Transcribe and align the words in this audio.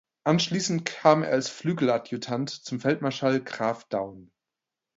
Anschließend 0.23 0.85
kam 0.87 1.21
er 1.21 1.29
als 1.29 1.47
Flügeladjutant 1.47 2.49
zum 2.49 2.79
Feldmarschall 2.79 3.39
Graf 3.39 3.83
Daun. 3.87 4.31